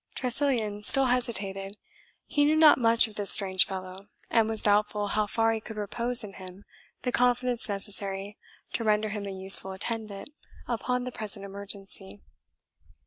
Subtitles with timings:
[0.15, 1.77] Tressilian still hesitated.
[2.25, 5.77] He knew not much of this strange fellow, and was doubtful how far he could
[5.77, 6.65] repose in him
[7.03, 8.35] the confidence necessary
[8.73, 10.31] to render him a useful attendant
[10.67, 12.19] upon the present emergency.